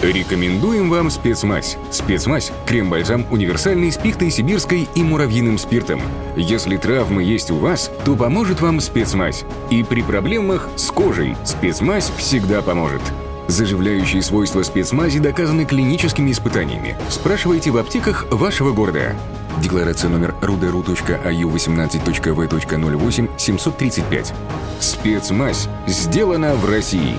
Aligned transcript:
Рекомендуем 0.00 0.90
вам 0.90 1.10
спецмазь. 1.10 1.76
Спецмазь– 1.90 2.52
крем-бальзам 2.66 3.26
универсальный 3.32 3.90
с 3.90 3.96
пихтой 3.96 4.30
сибирской 4.30 4.88
и 4.94 5.02
муравьиным 5.02 5.58
спиртом. 5.58 6.00
Если 6.36 6.76
травмы 6.76 7.24
есть 7.24 7.50
у 7.50 7.56
вас, 7.56 7.90
то 8.04 8.14
поможет 8.14 8.60
вам 8.60 8.78
спецмазь. 8.78 9.44
И 9.70 9.82
при 9.82 10.02
проблемах 10.02 10.68
с 10.76 10.92
кожей 10.92 11.34
спецмазь 11.44 12.12
всегда 12.16 12.62
поможет. 12.62 13.02
Заживляющие 13.48 14.22
свойства 14.22 14.62
спецмази 14.62 15.18
доказаны 15.18 15.64
клиническими 15.64 16.30
испытаниями. 16.30 16.96
Спрашивайте 17.08 17.72
в 17.72 17.76
аптеках 17.76 18.26
вашего 18.30 18.72
города. 18.72 19.16
Декларация 19.60 20.10
номер 20.10 20.36
ruderu.аю 20.40 21.50
18.v.08 21.50 23.30
735. 23.36 24.34
Спецмазь 24.78 25.68
сделана 25.88 26.54
в 26.54 26.70
России. 26.70 27.16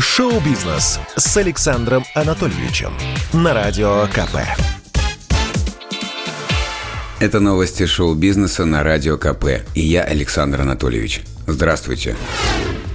Шоу-бизнес 0.00 0.98
с 1.14 1.36
Александром 1.36 2.06
Анатольевичем 2.14 2.94
на 3.34 3.52
Радио 3.52 4.06
КП. 4.06 4.38
Это 7.18 7.38
новости 7.38 7.84
шоу-бизнеса 7.84 8.64
на 8.64 8.82
Радио 8.82 9.18
КП. 9.18 9.62
И 9.74 9.82
я, 9.82 10.04
Александр 10.04 10.62
Анатольевич. 10.62 11.20
Здравствуйте. 11.46 12.16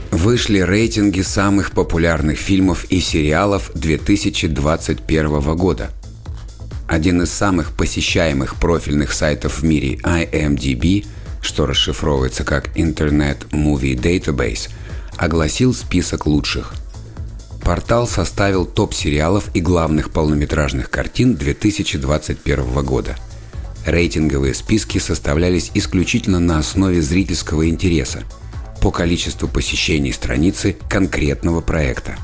Вышли 0.10 0.62
рейтинги 0.62 1.22
самых 1.22 1.74
популярных 1.74 2.40
фильмов 2.40 2.86
и 2.86 3.00
сериалов 3.00 3.70
2021 3.76 5.56
года. 5.56 5.92
Один 6.88 7.22
из 7.22 7.32
самых 7.32 7.78
посещаемых 7.78 8.56
профильных 8.56 9.14
сайтов 9.14 9.60
в 9.60 9.64
мире 9.64 9.98
IMDb, 9.98 11.06
что 11.42 11.68
расшифровывается 11.68 12.44
как 12.44 12.76
Internet 12.76 13.48
Movie 13.52 13.94
Database, 13.94 14.70
огласил 15.18 15.72
список 15.76 16.26
лучших– 16.26 16.74
Портал 17.66 18.08
составил 18.08 18.68
топ 18.68 18.94
сериалов 18.94 19.50
и 19.56 19.60
главных 19.60 20.12
полнометражных 20.12 20.92
картин 20.92 21.36
2021 21.36 22.86
года. 22.86 23.16
Рейтинговые 23.88 24.54
списки 24.54 25.00
составлялись 25.00 25.72
исключительно 25.74 26.40
на 26.40 26.60
основе 26.60 27.02
зрительского 27.02 27.68
интереса 27.68 28.22
по 28.82 28.92
количеству 28.92 29.48
посещений 29.48 30.14
страницы 30.14 30.78
конкретного 30.88 31.62
проекта. 31.62 32.18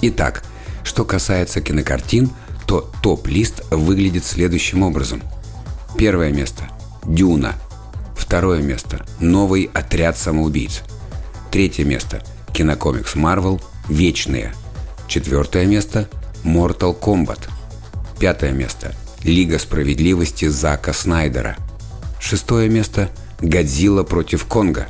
Итак, 0.00 0.44
что 0.84 1.04
касается 1.04 1.60
кинокартин, 1.60 2.30
то 2.68 2.88
топ-лист 3.02 3.64
выглядит 3.72 4.24
следующим 4.24 4.84
образом. 4.84 5.22
Первое 5.96 6.30
место– 6.30 6.68
«Дюна». 7.04 7.56
Второе 8.16 8.62
место– 8.62 9.04
«Новый 9.18 9.70
отряд 9.74 10.16
самоубийц». 10.16 10.82
Третье 11.50 11.84
место– 11.84 12.22
кинокомикс 12.52 13.16
«Марвел» 13.16 13.60
«Вечные». 13.88 14.52
Четвертое 15.08 15.64
место– 15.64 16.06
Mortal 16.44 16.94
Kombat. 17.00 17.48
Пятое 18.20 18.52
место– 18.52 18.94
Лига 19.24 19.58
справедливости 19.58 20.46
Зака 20.48 20.92
Снайдера. 20.92 21.56
Шестое 22.20 22.68
место– 22.68 23.08
Годзилла 23.40 24.02
против 24.02 24.44
Конга. 24.44 24.86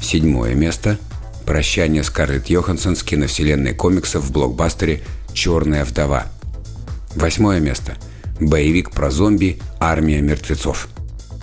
Седьмое 0.00 0.56
место– 0.56 0.98
Прощание 1.46 2.02
Скарлетт 2.02 2.48
Йоханссон 2.48 2.96
с 2.96 3.04
киновселенной 3.04 3.72
комиксов 3.72 4.24
в 4.24 4.32
блокбастере 4.32 5.02
«Черная 5.32 5.84
вдова». 5.84 6.26
Восьмое 7.14 7.60
место– 7.60 7.96
боевик 8.40 8.90
про 8.90 9.12
зомби 9.12 9.60
«Армия 9.78 10.20
мертвецов». 10.22 10.88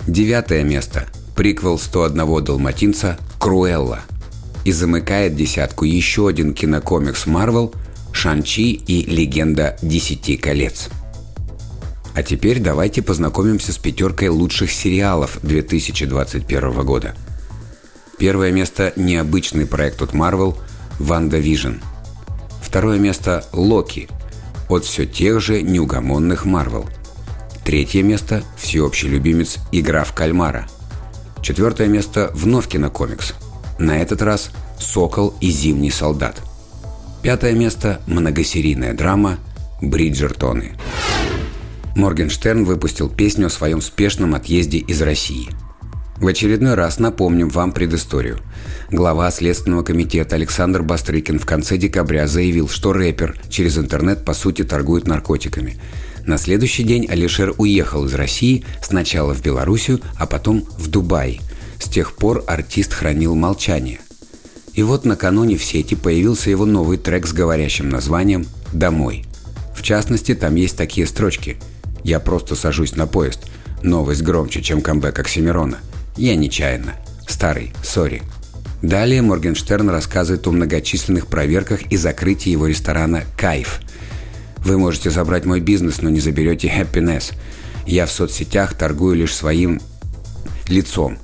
Девятое 0.06 0.62
место– 0.62 1.06
приквел 1.36 1.76
«101 1.76 2.42
далматинца» 2.42 3.18
«Круэлла». 3.38 4.00
И 4.66 4.72
замыкает 4.72 5.36
десятку 5.36 5.86
еще 5.86 6.28
один 6.28 6.52
кинокомикс 6.52 7.26
Marvel– 7.26 7.74
Шанчи 8.12 8.72
и 8.72 9.04
Легенда 9.04 9.76
Десяти 9.82 10.36
колец. 10.36 10.88
А 12.14 12.22
теперь 12.22 12.60
давайте 12.60 13.02
познакомимся 13.02 13.72
с 13.72 13.78
пятеркой 13.78 14.28
лучших 14.28 14.70
сериалов 14.72 15.38
2021 15.42 16.84
года. 16.84 17.14
Первое 18.18 18.50
место– 18.52 18.92
необычный 18.96 19.66
проект 19.66 20.02
от 20.02 20.12
Marvel 20.12 20.56
«WandaVision». 20.98 21.76
Второе 22.60 22.98
место– 22.98 23.44
«Локи» 23.52 24.08
от 24.68 24.84
все 24.84 25.06
тех 25.06 25.40
же 25.40 25.62
неугомонных 25.62 26.44
Marvel. 26.44 26.86
Третье 27.64 28.02
место– 28.02 28.42
всеобщий 28.58 29.08
любимец 29.08 29.56
«Игра 29.72 30.04
в 30.04 30.12
кальмара». 30.12 30.68
Четвертое 31.42 31.88
место– 31.88 32.30
вновь 32.34 32.68
кинокомикс. 32.68 33.34
На 33.78 33.98
этот 33.98 34.20
раз 34.20 34.50
«Сокол 34.78 35.34
и 35.40 35.50
зимний 35.50 35.90
солдат». 35.90 36.36
Пятое 37.22 37.52
место– 37.52 38.00
многосерийная 38.06 38.94
драма 38.94 39.38
«Бриджертоны». 39.82 40.72
Моргенштерн 41.94 42.64
выпустил 42.64 43.10
песню 43.10 43.48
о 43.48 43.50
своем 43.50 43.82
спешном 43.82 44.34
отъезде 44.34 44.78
из 44.78 45.02
России. 45.02 45.50
В 46.16 46.26
очередной 46.26 46.74
раз 46.74 46.98
напомним 46.98 47.50
вам 47.50 47.72
предысторию. 47.72 48.38
Глава 48.90 49.30
Следственного 49.30 49.82
комитета 49.82 50.36
Александр 50.36 50.82
Бастрыкин 50.82 51.38
в 51.38 51.44
конце 51.44 51.76
декабря 51.76 52.26
заявил, 52.26 52.70
что 52.70 52.94
рэпер 52.94 53.38
через 53.50 53.76
интернет 53.76 54.24
по 54.24 54.32
сути 54.32 54.62
торгует 54.64 55.06
наркотиками. 55.06 55.78
На 56.24 56.38
следующий 56.38 56.84
день 56.84 57.06
Алишер 57.06 57.52
уехал 57.58 58.06
из 58.06 58.14
России 58.14 58.64
сначала 58.82 59.34
в 59.34 59.42
Белоруссию, 59.42 60.00
а 60.18 60.26
потом 60.26 60.66
в 60.78 60.88
Дубай. 60.88 61.40
С 61.78 61.84
тех 61.84 62.16
пор 62.16 62.44
артист 62.46 62.94
хранил 62.94 63.34
молчание– 63.34 64.00
и 64.74 64.82
вот 64.82 65.04
накануне 65.04 65.56
в 65.56 65.64
сети 65.64 65.94
появился 65.94 66.50
его 66.50 66.64
новый 66.64 66.98
трек 66.98 67.26
с 67.26 67.32
говорящим 67.32 67.88
названием 67.88 68.46
«Домой». 68.72 69.24
В 69.74 69.82
частности, 69.82 70.34
там 70.34 70.54
есть 70.54 70.76
такие 70.76 71.06
строчки 71.06 71.56
«Я 72.04 72.20
просто 72.20 72.54
сажусь 72.54 72.96
на 72.96 73.06
поезд. 73.06 73.46
Новость 73.82 74.22
громче, 74.22 74.62
чем 74.62 74.82
камбэк 74.82 75.18
Оксимирона. 75.18 75.78
Я 76.16 76.36
нечаянно. 76.36 76.94
Старый. 77.26 77.72
Sorry». 77.82 78.22
Далее 78.82 79.20
Моргенштерн 79.20 79.90
рассказывает 79.90 80.46
о 80.46 80.52
многочисленных 80.52 81.26
проверках 81.26 81.82
и 81.92 81.96
закрытии 81.96 82.50
его 82.50 82.66
ресторана 82.66 83.24
«Кайф». 83.36 83.80
Вы 84.58 84.78
можете 84.78 85.10
забрать 85.10 85.44
мой 85.44 85.60
бизнес, 85.60 86.02
но 86.02 86.10
не 86.10 86.20
заберете 86.20 86.68
happiness. 86.68 87.32
Я 87.86 88.06
в 88.06 88.12
соцсетях 88.12 88.74
торгую 88.74 89.16
лишь 89.16 89.34
своим 89.34 89.80
лицом. 90.68 91.18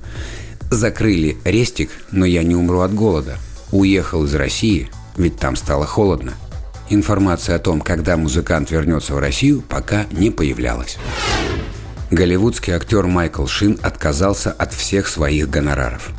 Закрыли 0.69 1.37
рестик, 1.45 1.89
но 2.11 2.25
я 2.25 2.43
не 2.43 2.55
умру 2.55 2.81
от 2.81 2.93
голода. 2.93 3.37
Уехал 3.71 4.25
из 4.25 4.35
России, 4.35 4.89
ведь 5.15 5.37
там 5.37 5.55
стало 5.55 5.85
холодно. 5.85 6.33
Информация 6.89 7.55
о 7.55 7.59
том, 7.59 7.81
когда 7.81 8.17
музыкант 8.17 8.71
вернется 8.71 9.13
в 9.13 9.19
Россию, 9.19 9.61
пока 9.67 10.05
не 10.11 10.29
появлялась. 10.29 10.97
Голливудский 12.11 12.73
актер 12.73 13.05
Майкл 13.05 13.45
Шин 13.45 13.79
отказался 13.81 14.51
от 14.51 14.73
всех 14.73 15.07
своих 15.07 15.49
гонораров. 15.49 16.09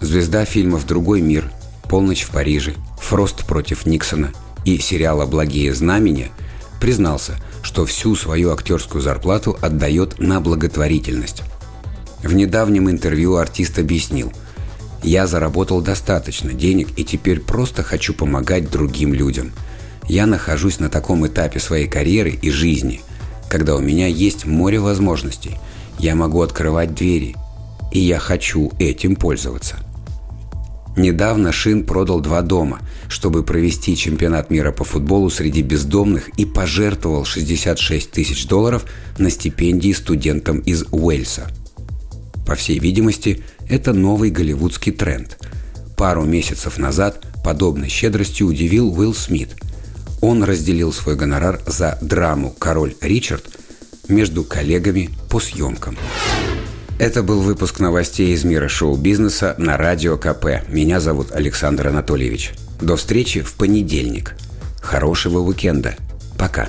Звезда 0.00 0.44
фильмов 0.44 0.86
«Другой 0.86 1.20
мир», 1.20 1.50
«Полночь 1.88 2.22
в 2.22 2.30
Париже», 2.30 2.74
«Фрост 3.00 3.46
против 3.46 3.84
Никсона» 3.84 4.32
и 4.64 4.78
сериала 4.78 5.26
«Благие 5.26 5.74
знамения» 5.74 6.30
признался, 6.80 7.36
что 7.62 7.84
всю 7.84 8.16
свою 8.16 8.52
актерскую 8.52 9.02
зарплату 9.02 9.56
отдает 9.60 10.18
на 10.18 10.40
благотворительность. 10.40 11.42
В 12.22 12.34
недавнем 12.34 12.88
интервью 12.88 13.36
артист 13.36 13.78
объяснил 13.78 14.32
«Я 15.02 15.26
заработал 15.26 15.80
достаточно 15.80 16.52
денег 16.52 16.88
и 16.96 17.04
теперь 17.04 17.40
просто 17.40 17.82
хочу 17.82 18.14
помогать 18.14 18.70
другим 18.70 19.12
людям. 19.12 19.52
Я 20.08 20.26
нахожусь 20.26 20.78
на 20.78 20.88
таком 20.88 21.26
этапе 21.26 21.58
своей 21.58 21.88
карьеры 21.88 22.30
и 22.30 22.50
жизни, 22.50 23.00
когда 23.48 23.74
у 23.74 23.80
меня 23.80 24.06
есть 24.06 24.46
море 24.46 24.78
возможностей. 24.78 25.56
Я 25.98 26.14
могу 26.14 26.42
открывать 26.42 26.94
двери, 26.94 27.34
и 27.90 27.98
я 27.98 28.20
хочу 28.20 28.70
этим 28.78 29.16
пользоваться». 29.16 29.76
Недавно 30.94 31.52
Шин 31.52 31.84
продал 31.84 32.20
два 32.20 32.42
дома, 32.42 32.80
чтобы 33.08 33.42
провести 33.42 33.96
чемпионат 33.96 34.50
мира 34.50 34.72
по 34.72 34.84
футболу 34.84 35.30
среди 35.30 35.62
бездомных 35.62 36.28
и 36.36 36.44
пожертвовал 36.44 37.24
66 37.24 38.10
тысяч 38.10 38.46
долларов 38.46 38.84
на 39.16 39.30
стипендии 39.30 39.92
студентам 39.92 40.58
из 40.58 40.84
Уэльса– 40.92 41.48
по 42.52 42.56
всей 42.56 42.78
видимости, 42.78 43.42
это 43.66 43.94
новый 43.94 44.28
голливудский 44.28 44.92
тренд. 44.92 45.38
Пару 45.96 46.24
месяцев 46.24 46.76
назад 46.76 47.24
подобной 47.42 47.88
щедростью 47.88 48.46
удивил 48.46 48.92
Уилл 48.92 49.14
Смит. 49.14 49.56
Он 50.20 50.44
разделил 50.44 50.92
свой 50.92 51.16
гонорар 51.16 51.62
за 51.66 51.96
драму 52.02 52.50
«Король 52.50 52.94
Ричард» 53.00 53.46
между 54.06 54.44
коллегами 54.44 55.08
по 55.30 55.40
съемкам. 55.40 55.96
Это 56.98 57.22
был 57.22 57.40
выпуск 57.40 57.80
новостей 57.80 58.34
из 58.34 58.44
мира 58.44 58.68
шоу-бизнеса 58.68 59.54
на 59.56 59.78
Радио 59.78 60.18
КП. 60.18 60.68
Меня 60.68 61.00
зовут 61.00 61.32
Александр 61.32 61.88
Анатольевич. 61.88 62.52
До 62.82 62.96
встречи 62.96 63.40
в 63.40 63.54
понедельник. 63.54 64.36
Хорошего 64.82 65.38
уикенда. 65.38 65.94
Пока. 66.36 66.68